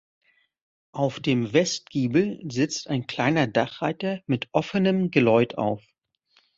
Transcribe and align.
Auf 0.93 1.19
dem 1.19 1.53
Westgiebel 1.53 2.41
sitzt 2.49 2.87
ein 2.89 3.05
kleiner 3.05 3.45
Dachreiter 3.45 4.21
mit 4.25 4.49
offenem 4.51 5.11
Geläut 5.11 5.59
auf. 5.59 5.83